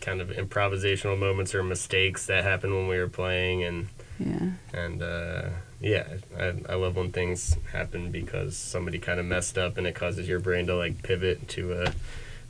kind 0.01 0.21
of 0.21 0.29
improvisational 0.29 1.19
moments 1.19 1.55
or 1.55 1.63
mistakes 1.63 2.27
that 2.27 2.45
happened 2.45 2.75
when 2.75 2.89
we 2.89 2.99
were 2.99 3.09
playing, 3.09 3.63
and 3.65 3.89
yeah. 4.19 4.51
and 4.73 5.03
uh, 5.03 5.49
yeah, 5.81 6.07
I, 6.39 6.55
I 6.69 6.75
love 6.75 6.97
when 6.97 7.13
things 7.13 7.57
happen 7.73 8.11
because 8.11 8.57
somebody 8.57 8.99
kind 8.99 9.21
of 9.21 9.27
messed 9.27 9.59
up 9.59 9.79
and 9.79 9.87
it 9.87 9.95
causes 9.95 10.29
your 10.29 10.41
brain 10.41 10.67
to 10.67 10.77
like 10.77 11.03
pivot 11.03 11.49
to 11.51 11.73
a 11.73 11.93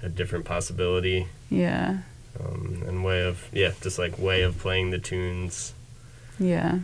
a 0.03 0.09
different 0.09 0.45
possibility. 0.45 1.27
Yeah. 1.51 1.99
Um, 2.39 2.85
and 2.87 3.05
way 3.05 3.25
of 3.25 3.49
yeah, 3.53 3.73
just 3.81 3.99
like 3.99 4.19
way 4.19 4.43
of 4.43 4.59
playing 4.59 4.91
the 4.91 4.99
tunes. 4.99 5.75
yeah 6.39 6.81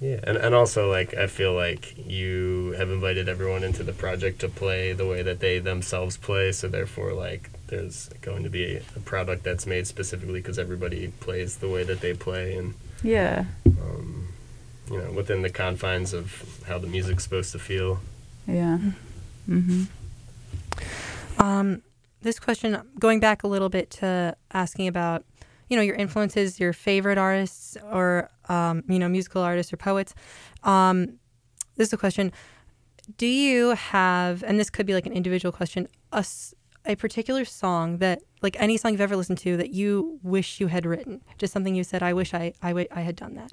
Yeah, 0.00 0.18
and, 0.24 0.38
and 0.38 0.54
also 0.54 0.90
like 0.90 1.14
I 1.14 1.26
feel 1.26 1.52
like 1.52 1.94
you 2.06 2.74
have 2.78 2.90
invited 2.90 3.28
everyone 3.28 3.62
into 3.62 3.82
the 3.82 3.92
project 3.92 4.40
to 4.40 4.48
play 4.48 4.94
the 4.94 5.06
way 5.06 5.22
that 5.22 5.40
they 5.40 5.58
themselves 5.58 6.16
play, 6.16 6.52
so 6.52 6.68
therefore 6.68 7.12
like 7.12 7.50
there's 7.66 8.08
going 8.22 8.42
to 8.44 8.50
be 8.50 8.76
a 8.96 9.00
product 9.00 9.44
that's 9.44 9.66
made 9.66 9.86
specifically 9.86 10.40
because 10.40 10.58
everybody 10.58 11.08
plays 11.20 11.58
the 11.58 11.68
way 11.68 11.82
that 11.84 12.00
they 12.00 12.14
play, 12.14 12.56
and 12.56 12.74
yeah. 13.02 13.44
um, 13.66 14.28
you 14.90 14.96
know 14.96 15.12
within 15.12 15.42
the 15.42 15.50
confines 15.50 16.14
of 16.14 16.62
how 16.66 16.78
the 16.78 16.86
music's 16.86 17.24
supposed 17.24 17.52
to 17.52 17.58
feel. 17.58 18.00
yeah. 18.46 18.78
Mm-hmm. 19.48 19.84
Um, 21.42 21.82
this 22.22 22.38
question, 22.38 22.80
going 22.98 23.20
back 23.20 23.42
a 23.42 23.48
little 23.48 23.68
bit 23.68 23.90
to 23.92 24.36
asking 24.52 24.88
about, 24.88 25.24
you 25.70 25.76
know, 25.76 25.82
your 25.82 25.94
influences, 25.94 26.60
your 26.60 26.74
favorite 26.74 27.16
artists, 27.16 27.76
or 27.90 28.30
um, 28.48 28.82
you 28.88 28.98
know, 28.98 29.08
musical 29.08 29.40
artists 29.40 29.72
or 29.72 29.78
poets. 29.78 30.14
Um, 30.64 31.18
this 31.76 31.88
is 31.88 31.92
a 31.94 31.96
question: 31.96 32.32
Do 33.16 33.26
you 33.26 33.70
have, 33.70 34.42
and 34.42 34.58
this 34.58 34.68
could 34.68 34.84
be 34.84 34.92
like 34.92 35.06
an 35.06 35.12
individual 35.12 35.52
question, 35.52 35.88
a 36.12 36.96
particular 36.96 37.44
song 37.44 37.98
that, 37.98 38.20
like 38.42 38.60
any 38.60 38.76
song 38.76 38.92
you've 38.92 39.00
ever 39.00 39.16
listened 39.16 39.38
to, 39.38 39.56
that 39.56 39.70
you 39.70 40.18
wish 40.22 40.60
you 40.60 40.66
had 40.66 40.84
written? 40.84 41.22
Just 41.38 41.52
something 41.52 41.74
you 41.74 41.84
said, 41.84 42.02
"I 42.02 42.12
wish 42.12 42.34
I, 42.34 42.52
I, 42.60 42.70
w- 42.70 42.88
I 42.90 43.02
had 43.02 43.16
done 43.16 43.34
that." 43.34 43.52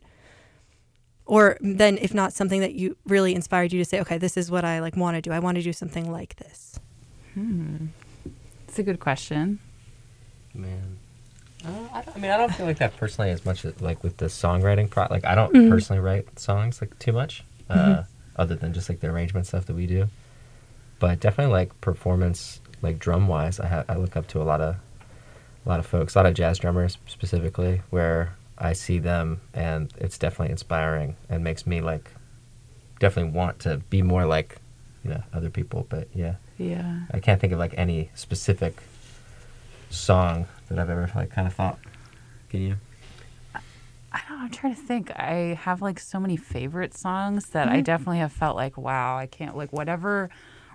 Or 1.28 1.58
then, 1.62 1.98
if 2.00 2.14
not, 2.14 2.34
something 2.34 2.62
that 2.62 2.74
you 2.74 2.98
really 3.06 3.36
inspired 3.36 3.72
you 3.72 3.80
to 3.80 3.86
say, 3.86 4.02
"Okay, 4.02 4.18
this 4.18 4.38
is 4.38 4.50
what 4.50 4.66
I 4.66 4.80
like 4.80 4.98
want 4.98 5.16
to 5.16 5.22
do. 5.22 5.32
I 5.32 5.40
want 5.40 5.56
to 5.56 5.62
do 5.62 5.72
something 5.72 6.12
like 6.12 6.36
this." 6.38 6.80
hmm. 7.36 7.86
it's 8.68 8.80
a 8.80 8.84
good 8.84 9.00
question 9.00 9.60
Man. 10.56 10.98
Uh, 11.66 11.70
I, 11.94 12.02
don't, 12.02 12.16
I 12.16 12.20
mean, 12.20 12.32
I 12.32 12.38
don't 12.38 12.54
feel 12.54 12.66
like 12.66 12.78
that 12.80 12.96
personally 12.98 13.32
as 13.32 13.44
much 13.46 13.66
as, 13.66 13.80
like 13.82 14.04
with 14.04 14.18
the 14.18 14.26
songwriting 14.28 14.90
pro. 14.90 15.08
Like, 15.10 15.26
I 15.26 15.36
don't 15.36 15.54
Mhm. 15.54 15.70
personally 15.70 16.00
write 16.02 16.40
songs 16.40 16.80
like 16.82 16.98
too 17.00 17.12
much, 17.12 17.44
uh, 17.70 18.04
other 18.36 18.56
than 18.56 18.74
just 18.74 18.90
like 18.90 19.00
the 19.00 19.08
arrangement 19.08 19.48
stuff 19.48 19.66
that 19.66 19.76
we 19.76 19.88
do. 19.88 20.08
But 21.00 21.20
definitely 21.20 21.54
like 21.54 21.80
performance, 21.82 22.62
like 22.82 23.00
drum 23.00 23.28
wise, 23.28 23.60
I 23.60 23.68
ha- 23.68 23.84
I 23.90 23.96
look 23.96 24.16
up 24.16 24.28
to 24.30 24.42
a 24.42 24.44
lot 24.46 24.62
of 24.62 24.76
a 25.66 25.70
lot 25.70 25.80
of 25.80 25.86
folks, 25.86 26.16
a 26.16 26.20
lot 26.20 26.26
of 26.26 26.34
jazz 26.34 26.60
drummers 26.60 26.98
specifically, 27.08 27.82
where 27.90 28.34
I 28.58 28.74
see 28.74 29.00
them 29.00 29.42
and 29.54 29.92
it's 29.98 30.18
definitely 30.18 30.52
inspiring 30.52 31.16
and 31.30 31.44
makes 31.44 31.68
me 31.68 31.82
like 31.82 32.12
definitely 33.00 33.32
want 33.34 33.60
to 33.60 33.78
be 33.90 34.02
more 34.02 34.26
like 34.26 34.58
you 35.04 35.10
know 35.12 35.24
other 35.34 35.50
people. 35.50 35.86
But 35.90 36.08
yeah. 36.14 36.36
yeah 36.58 37.00
I 37.12 37.20
can't 37.20 37.40
think 37.42 37.52
of 37.54 37.60
like 37.60 37.74
any 37.78 38.10
specific 38.16 38.82
song 39.90 40.48
that 40.68 40.80
I've 40.80 40.90
ever 40.90 41.10
like 41.16 41.30
kind 41.30 41.48
of 41.48 41.54
thought. 41.54 41.80
Can 42.50 42.62
you? 42.62 42.76
I 44.12 44.22
don't 44.28 44.38
know. 44.38 44.46
I'm 44.46 44.52
trying 44.52 44.76
to 44.76 44.82
think. 44.82 45.12
I 45.12 45.58
have 45.62 45.82
like 45.82 46.00
so 46.00 46.20
many 46.20 46.38
favorite 46.38 46.96
songs 46.96 47.50
that 47.50 47.68
I 47.68 47.82
definitely 47.82 48.20
have 48.20 48.32
felt 48.32 48.56
like, 48.56 48.78
wow, 48.78 49.18
I 49.18 49.26
can't 49.28 49.56
like 49.58 49.74
whatever 49.74 50.30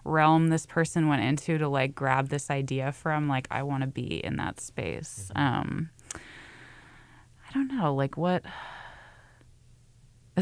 realm 0.04 0.48
this 0.48 0.66
person 0.66 1.08
went 1.08 1.22
into 1.22 1.58
to 1.58 1.68
like 1.68 1.94
grab 1.94 2.28
this 2.28 2.50
idea 2.50 2.92
from. 2.92 3.28
Like, 3.28 3.48
I 3.50 3.62
want 3.62 3.82
to 3.82 3.86
be 3.86 4.22
in 4.24 4.36
that 4.36 4.60
space. 4.60 5.30
Um, 5.34 5.90
I 6.14 7.52
don't 7.54 7.68
know. 7.68 7.94
Like, 7.94 8.16
what? 8.16 8.44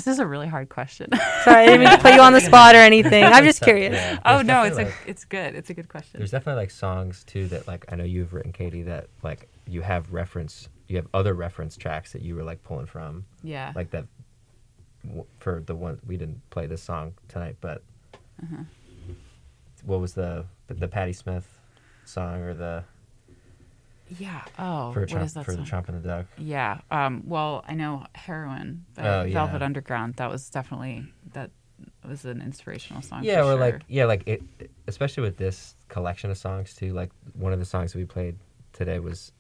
This 0.05 0.15
is 0.15 0.19
a 0.19 0.27
really 0.27 0.47
hard 0.49 0.69
question. 0.69 1.09
Sorry, 1.45 1.63
I 1.63 1.67
didn't 1.67 1.81
mean 1.81 1.91
to 1.91 1.99
put 1.99 2.15
you 2.15 2.21
on 2.21 2.33
the 2.33 2.41
spot 2.41 2.75
or 2.75 2.79
anything. 2.79 3.25
I'm 3.25 3.45
just 3.45 3.61
curious. 3.71 3.93
Yeah, 3.95 4.19
oh 4.25 4.43
no, 4.43 4.63
it's 4.65 4.79
a 4.79 4.93
it's 5.07 5.25
good. 5.25 5.55
It's 5.55 5.71
a 5.71 5.75
good 5.75 5.89
question. 5.89 6.19
There's 6.19 6.31
definitely 6.31 6.63
like 6.63 6.71
songs 6.71 7.25
too 7.25 7.47
that 7.49 7.67
like 7.69 7.85
I 7.93 7.97
know 7.97 8.05
you've 8.05 8.33
written, 8.33 8.53
Katie, 8.53 8.83
that 8.85 9.09
like 9.23 9.49
you 9.67 9.83
have 9.83 10.13
reference, 10.13 10.69
you 10.89 10.97
have 10.97 11.07
other 11.15 11.35
reference 11.35 11.77
tracks 11.77 12.13
that 12.13 12.23
you 12.23 12.35
were 12.35 12.43
like 12.43 12.63
pulling 12.65 12.87
from, 12.87 13.25
Yeah. 13.43 13.73
like 13.77 13.91
that. 13.91 14.07
w- 15.05 15.27
For 15.39 15.63
the 15.65 15.75
one 15.75 16.01
we 16.07 16.17
didn't 16.17 16.41
play 16.51 16.67
this 16.67 16.83
song 16.83 17.15
tonight, 17.29 17.57
but 17.61 17.83
Uh-huh. 18.43 18.63
what 19.85 20.01
was 20.01 20.15
the 20.15 20.47
the, 20.67 20.75
the 20.75 20.89
Patti 20.89 21.13
Smith 21.13 21.47
song 22.05 22.41
or 22.43 22.55
the 22.55 22.85
yeah. 24.19 24.43
Oh, 24.59 24.93
for 24.93 25.01
what 25.01 25.09
Trump, 25.09 25.25
is 25.27 25.35
that 25.35 25.45
for 25.45 25.55
the? 25.55 25.65
Trump 25.65 25.89
and 25.89 26.03
the 26.03 26.09
Duck? 26.09 26.27
Yeah. 26.39 26.81
Um, 26.91 27.23
well, 27.27 27.65
I 27.69 27.75
know 27.75 28.05
Heroin 28.15 28.85
by 28.95 29.03
Oh, 29.09 29.23
yeah. 29.25 29.35
Velvet 29.35 29.63
Underground. 29.63 30.15
That 30.17 30.31
was 30.31 30.49
definitely 30.51 31.05
that 31.33 31.51
was 32.07 32.25
an 32.25 32.43
inspirational 32.43 33.01
song. 33.01 33.23
yeah 33.25 33.43
or 33.43 33.55
like 33.55 33.83
yeah 33.89 34.05
like 34.05 34.23
it 34.27 34.43
especially 34.87 35.23
with 35.23 35.39
this 35.39 35.75
collection 35.89 36.31
of 36.31 36.37
songs 36.37 36.75
too 36.75 36.93
like 36.93 37.11
one 37.35 37.53
of 37.55 37.59
the 37.59 37.65
songs 37.65 37.93
that 37.93 37.99
we 37.99 38.05
played 38.05 38.37
today 38.75 38.99
was 38.99 39.33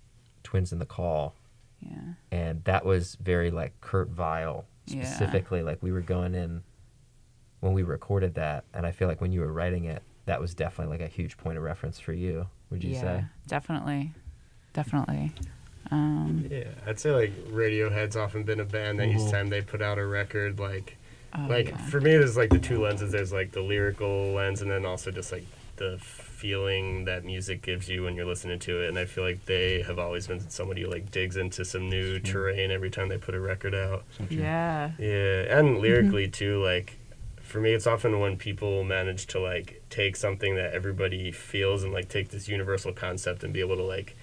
twins 0.42 0.72
in 0.72 0.78
the 0.78 0.86
call 0.86 1.34
yeah. 1.80 1.98
and 2.32 2.64
that 2.64 2.84
was 2.84 3.16
very 3.16 3.50
like 3.50 3.78
kurt 3.82 4.08
vile 4.08 4.64
Yeah. 4.86 5.04
specifically 5.04 5.62
like 5.62 5.82
we 5.82 5.92
were 5.92 6.00
going 6.00 6.34
in 6.34 6.62
when 7.60 7.74
we 7.74 7.82
recorded 7.82 8.34
that 8.36 8.64
and 8.72 8.86
i 8.86 8.90
feel 8.92 9.08
like 9.08 9.20
when 9.20 9.32
you 9.32 9.40
were 9.40 9.52
writing 9.52 9.84
it 9.84 10.02
that 10.24 10.40
was 10.40 10.54
definitely 10.54 10.96
like 10.98 11.06
a 11.06 11.12
huge 11.12 11.36
point 11.36 11.58
of 11.58 11.64
reference 11.64 11.98
for 11.98 12.12
you 12.14 12.46
would 12.70 12.82
you 12.82 12.92
yeah, 12.94 13.00
say 13.00 13.24
definitely, 13.48 14.12
definitely. 14.72 15.32
Um, 15.90 16.46
Yeah, 16.50 16.64
I'd 16.86 17.00
say 17.00 17.10
like 17.10 17.32
Radiohead's 17.50 18.16
often 18.16 18.44
been 18.44 18.60
a 18.60 18.64
band 18.64 19.00
that 19.00 19.08
each 19.08 19.16
Mhm. 19.16 19.30
time 19.30 19.48
they 19.48 19.60
put 19.60 19.82
out 19.82 19.98
a 19.98 20.06
record, 20.06 20.58
like 20.60 20.96
oh, 21.36 21.46
like 21.48 21.68
yeah. 21.70 21.76
for 21.88 22.00
me 22.00 22.12
there's 22.12 22.36
like 22.36 22.50
the 22.50 22.58
two 22.58 22.80
lenses. 22.82 23.10
There's 23.12 23.32
like 23.32 23.52
the 23.52 23.60
lyrical 23.62 24.32
lens 24.32 24.62
and 24.62 24.70
then 24.70 24.84
also 24.86 25.10
just 25.10 25.32
like 25.32 25.44
the 25.76 25.98
feeling 26.00 27.06
that 27.06 27.24
music 27.24 27.62
gives 27.62 27.88
you 27.88 28.02
when 28.04 28.14
you're 28.14 28.24
listening 28.26 28.58
to 28.60 28.82
it. 28.82 28.88
And 28.88 28.98
i 28.98 29.04
feel 29.04 29.24
like 29.24 29.44
they 29.46 29.82
have 29.82 29.98
always 29.98 30.26
been 30.26 30.48
somebody 30.48 30.82
who 30.82 30.88
like 30.90 31.10
digs 31.10 31.36
into 31.36 31.64
some 31.64 31.88
new 31.88 32.20
terrain 32.20 32.70
every 32.70 32.90
time 32.90 33.08
they 33.08 33.18
put 33.18 33.34
a 33.34 33.40
record 33.40 33.74
out. 33.74 34.04
Yeah, 34.28 34.92
yeah 34.98 35.58
and 35.58 35.78
lyrically 35.78 36.28
too 36.28 36.62
like 36.62 36.96
for 37.42 37.60
me, 37.60 37.72
it's 37.72 37.86
often 37.88 38.20
when 38.20 38.36
people 38.36 38.84
manage 38.84 39.26
to 39.28 39.40
like 39.40 39.82
take 39.90 40.14
something 40.14 40.54
that 40.54 40.72
everybody 40.72 41.32
feels 41.32 41.82
and 41.82 41.92
like 41.92 42.08
take 42.08 42.28
this 42.28 42.46
universal 42.48 42.92
concept 42.92 43.42
and 43.42 43.52
be 43.52 43.58
able 43.58 43.74
to 43.76 43.82
like 43.82 44.14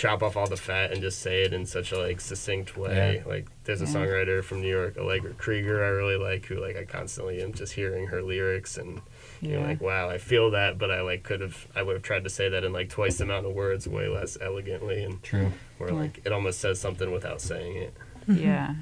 chop 0.00 0.22
off 0.22 0.36
all 0.36 0.46
the 0.46 0.56
fat 0.56 0.92
and 0.92 1.02
just 1.02 1.18
say 1.20 1.42
it 1.42 1.52
in 1.52 1.66
such 1.66 1.92
a 1.92 1.98
like 1.98 2.20
succinct 2.20 2.76
way. 2.76 3.22
Yeah. 3.24 3.28
Like 3.30 3.46
there's 3.64 3.82
a 3.82 3.84
Yeah. 3.84 3.90
songwriter 3.92 4.42
from 4.42 4.60
New 4.62 4.68
York, 4.68 4.96
Allegra 4.96 5.34
Krieger, 5.34 5.84
I 5.84 5.88
really 5.88 6.16
like, 6.16 6.46
who 6.46 6.60
like 6.60 6.76
I 6.76 6.84
constantly 6.84 7.42
am 7.42 7.52
just 7.52 7.74
hearing 7.74 8.06
her 8.06 8.22
lyrics 8.22 8.78
and 8.78 9.00
you're 9.42 9.60
like, 9.62 9.80
wow, 9.80 10.08
I 10.08 10.18
feel 10.18 10.50
that, 10.52 10.78
but 10.78 10.90
I 10.90 11.00
like 11.02 11.22
could 11.22 11.40
have, 11.40 11.66
I 11.76 11.82
would 11.82 11.94
have 11.94 12.02
tried 12.02 12.24
to 12.24 12.30
say 12.30 12.48
that 12.50 12.62
in 12.64 12.72
like 12.72 12.88
twice 12.88 13.18
the 13.18 13.24
amount 13.24 13.46
of 13.46 13.52
words, 13.52 13.86
way 13.88 14.06
less 14.08 14.36
elegantly, 14.40 15.02
and 15.02 15.22
True. 15.22 15.50
where 15.78 15.90
Yeah. 15.90 15.96
like 15.96 16.20
it 16.24 16.32
almost 16.32 16.60
says 16.60 16.80
something 16.80 17.10
without 17.10 17.40
saying 17.40 17.76
it. 17.76 17.94
Mm-hmm. 18.28 18.42
Yeah. 18.42 18.74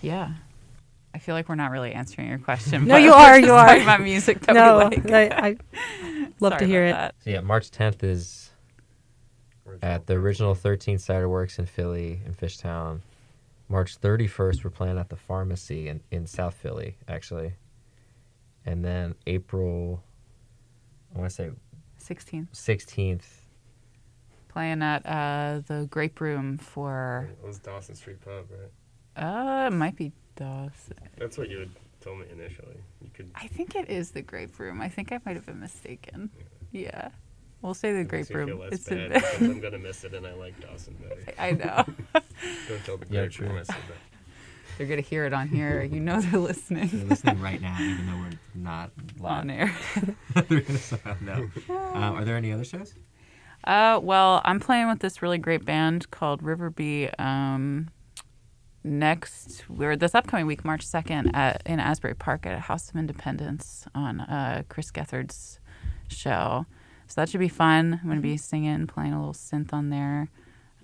Yeah. 0.00 0.30
I 1.14 1.18
feel 1.18 1.34
like 1.34 1.48
we're 1.48 1.54
not 1.56 1.70
really 1.70 1.92
answering 1.92 2.28
your 2.28 2.38
question. 2.38 2.84
No, 2.86 2.96
you 2.96 3.10
we're 3.12 3.38
you 3.38 3.52
are. 3.52 3.66
Talking 3.66 3.82
about 3.82 4.00
music 4.02 4.40
that 4.40 4.52
no, 4.54 4.88
we 4.90 4.96
like. 5.10 5.32
I, 5.32 5.56
I 6.02 6.28
love 6.40 6.58
to 6.58 6.66
hear 6.66 6.84
it. 6.86 6.90
about 6.90 7.14
So 7.24 7.30
yeah, 7.30 7.40
March 7.40 7.70
10th 7.70 8.02
is 8.04 8.47
at 9.82 10.06
the 10.06 10.14
original 10.14 10.54
13 10.54 10.98
Cider 10.98 11.28
Works 11.28 11.58
in 11.58 11.66
Philly 11.66 12.20
in 12.24 12.34
Fishtown. 12.34 13.00
March 13.68 14.00
31st, 14.00 14.64
we're 14.64 14.70
playing 14.70 14.98
at 14.98 15.10
the 15.10 15.16
pharmacy 15.16 15.88
in, 15.88 16.00
in 16.10 16.26
South 16.26 16.54
Philly, 16.54 16.96
actually. 17.06 17.52
And 18.64 18.84
then 18.84 19.14
April, 19.26 20.02
I 21.14 21.18
want 21.18 21.30
to 21.30 21.34
say 21.34 21.50
16th. 22.00 22.48
16th. 22.52 23.22
Playing 24.48 24.82
at 24.82 25.04
uh, 25.04 25.60
the 25.66 25.86
Grape 25.90 26.20
Room 26.20 26.56
for, 26.56 27.28
It 27.30 27.46
was 27.46 27.58
Dawson 27.58 27.94
Street 27.94 28.20
Pub, 28.22 28.46
right? 28.50 29.22
uh, 29.22 29.66
it 29.66 29.72
might 29.72 29.96
be 29.96 30.12
Dawson. 30.36 30.94
That's 31.18 31.36
what 31.36 31.50
you 31.50 31.58
had 31.58 31.70
told 32.00 32.20
me 32.20 32.26
initially. 32.32 32.76
You 33.02 33.10
could. 33.12 33.30
I 33.34 33.46
think 33.48 33.74
it 33.74 33.90
is 33.90 34.12
the 34.12 34.22
Grape 34.22 34.58
Room. 34.58 34.80
I 34.80 34.88
think 34.88 35.12
I 35.12 35.20
might 35.26 35.36
have 35.36 35.44
been 35.46 35.60
mistaken. 35.60 36.30
Yeah. 36.72 37.10
We'll 37.62 37.74
say 37.74 37.92
the 37.92 38.00
it 38.00 38.08
Grape 38.08 38.20
makes 38.20 38.30
me 38.30 38.46
feel 38.46 38.58
Room. 38.58 38.68
It's 38.72 38.88
bad 38.88 38.98
in 38.98 39.12
because 39.12 39.40
I'm 39.40 39.60
gonna 39.60 39.78
miss 39.78 40.04
it, 40.04 40.14
and 40.14 40.26
I 40.26 40.34
like 40.34 40.60
Dawson 40.60 40.96
better. 41.02 41.22
I 41.38 41.50
know. 41.52 41.84
Don't 42.68 42.84
tell 42.84 42.96
the 42.98 43.06
Yeah, 43.10 43.22
Grape 43.22 43.32
true. 43.32 43.46
Room 43.48 43.58
I 43.58 43.62
said 43.64 43.76
that. 43.88 43.96
They're 44.76 44.86
going 44.86 45.02
to 45.02 45.08
hear 45.08 45.24
it 45.24 45.32
on 45.32 45.48
here. 45.48 45.82
You 45.82 45.98
know 45.98 46.20
they're 46.20 46.38
listening 46.38 46.86
They're 46.92 47.04
listening 47.06 47.40
right 47.40 47.60
now, 47.60 47.76
even 47.80 48.06
though 48.06 48.18
we're 48.18 48.38
not 48.54 48.92
live. 49.18 49.32
on 49.40 49.50
air. 49.50 49.74
They're 50.48 50.60
gonna 50.60 50.78
somehow 50.78 51.16
know. 51.20 51.50
Um, 51.68 52.14
are 52.14 52.24
there 52.24 52.36
any 52.36 52.52
other 52.52 52.62
shows? 52.62 52.94
Uh, 53.64 53.98
well, 54.00 54.40
I'm 54.44 54.60
playing 54.60 54.86
with 54.88 55.00
this 55.00 55.20
really 55.20 55.38
great 55.38 55.64
band 55.64 56.08
called 56.12 56.44
Riverbee. 56.44 57.12
Um, 57.20 57.88
next, 58.84 59.68
we're 59.68 59.96
this 59.96 60.14
upcoming 60.14 60.46
week, 60.46 60.64
March 60.64 60.86
2nd, 60.86 61.34
at, 61.34 61.60
in 61.66 61.80
Asbury 61.80 62.14
Park 62.14 62.46
at 62.46 62.60
House 62.60 62.88
of 62.88 62.94
Independents 62.94 63.86
on 63.96 64.20
uh, 64.20 64.62
Chris 64.68 64.92
Gethard's 64.92 65.58
show. 66.06 66.66
So 67.08 67.20
that 67.20 67.28
should 67.28 67.40
be 67.40 67.48
fun. 67.48 67.98
I'm 68.00 68.06
going 68.06 68.18
to 68.18 68.22
be 68.22 68.36
singing, 68.36 68.86
playing 68.86 69.12
a 69.12 69.18
little 69.18 69.34
synth 69.34 69.72
on 69.72 69.88
there. 69.88 70.30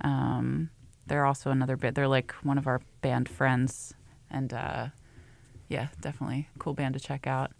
Um, 0.00 0.70
they're 1.06 1.26
also 1.26 1.50
another 1.50 1.76
bit. 1.76 1.94
They're 1.94 2.08
like 2.08 2.32
one 2.42 2.56
of 2.58 2.66
our 2.66 2.80
band 3.02 3.28
friends, 3.28 3.94
and 4.30 4.52
uh, 4.52 4.88
yeah, 5.68 5.88
definitely 6.00 6.48
cool 6.58 6.72
band 6.74 6.94
to 6.94 7.00
check 7.00 7.26
out. 7.26 7.52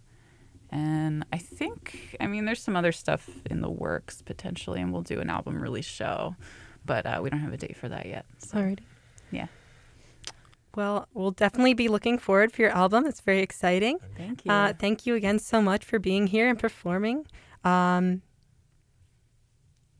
And 0.71 1.25
I 1.31 1.37
think, 1.37 2.17
I 2.19 2.25
mean, 2.25 2.45
there's 2.45 2.61
some 2.61 2.75
other 2.75 2.91
stuff 2.91 3.29
in 3.49 3.61
the 3.61 3.69
works 3.69 4.21
potentially, 4.23 4.81
and 4.81 4.91
we'll 4.91 5.03
do 5.03 5.19
an 5.19 5.29
album 5.29 5.61
release 5.61 5.85
show, 5.85 6.35
but 6.85 7.05
uh, 7.05 7.19
we 7.21 7.29
don't 7.29 7.39
have 7.39 7.53
a 7.53 7.57
date 7.57 7.77
for 7.77 7.87
that 7.87 8.07
yet. 8.07 8.25
So, 8.39 8.57
Alrighty. 8.57 8.79
yeah. 9.31 9.47
Well, 10.75 11.07
we'll 11.13 11.31
definitely 11.31 11.75
be 11.75 11.87
looking 11.87 12.17
forward 12.17 12.51
for 12.51 12.63
your 12.63 12.71
album. 12.71 13.05
It's 13.05 13.21
very 13.21 13.41
exciting. 13.41 13.99
Thank 14.17 14.43
you. 14.43 14.51
Uh, 14.51 14.73
thank 14.73 15.05
you 15.05 15.15
again 15.15 15.39
so 15.39 15.61
much 15.61 15.85
for 15.85 15.99
being 15.99 16.27
here 16.27 16.49
and 16.49 16.59
performing. 16.59 17.27
Um, 17.63 18.23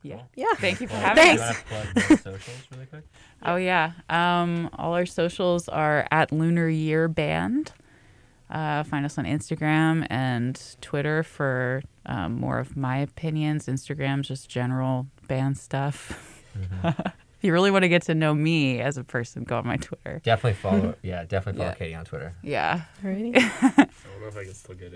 yeah. 0.06 0.22
yeah. 0.36 0.54
Thank 0.58 0.82
you 0.82 0.88
for 0.88 0.96
Uh, 0.96 1.00
having 1.00 1.24
do 1.36 1.42
Thanks. 1.42 1.64
you 1.70 1.76
wanna 1.76 1.86
plug 1.94 1.96
the 1.96 2.18
socials 2.18 2.68
really 2.72 2.86
quick? 2.86 3.04
Oh 3.44 3.56
yeah. 3.58 3.92
Um, 4.10 4.70
all 4.74 4.94
our 4.96 5.06
socials 5.06 5.68
are 5.70 6.08
at 6.12 6.32
Lunar 6.32 6.68
Year 6.70 7.08
Band. 7.08 7.72
Uh, 8.50 8.84
find 8.84 9.06
us 9.06 9.18
on 9.18 9.26
Instagram 9.26 10.06
and 10.10 10.60
Twitter 10.82 11.24
for 11.24 11.82
um, 12.06 12.40
more 12.40 12.60
of 12.60 12.78
my 12.78 12.98
opinions. 12.98 13.66
Instagram's 13.68 14.28
just 14.28 14.48
general 14.50 15.08
band 15.28 15.58
stuff. 15.58 16.44
Mm-hmm. 16.58 16.88
if 17.08 17.44
you 17.44 17.52
really 17.52 17.72
want 17.72 17.84
to 17.84 17.90
get 17.90 18.04
to 18.04 18.14
know 18.16 18.34
me 18.36 18.80
as 18.82 18.98
a 18.98 19.04
person, 19.04 19.44
go 19.44 19.58
on 19.58 19.66
my 19.68 19.78
Twitter. 19.78 20.22
Definitely 20.24 20.54
follow. 20.54 20.96
Yeah, 21.02 21.24
definitely 21.26 21.60
follow 21.60 21.72
Yeah. 21.72 21.76
Katie 21.76 21.96
on 21.96 22.06
Twitter. 22.06 22.34
Yeah. 22.44 22.82
Alrighty. 23.04 23.36
I 23.36 23.74
don't 23.76 24.22
know 24.22 24.28
if 24.28 24.38
I 24.38 24.44
can 24.46 24.54
still 24.54 24.76
get 24.76 24.88
it. 24.88 24.94